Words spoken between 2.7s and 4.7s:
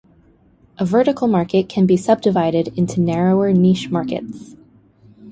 into narrower niche markets.